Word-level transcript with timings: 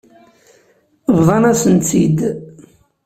Bḍan-asent-tt-id. 1.17 2.19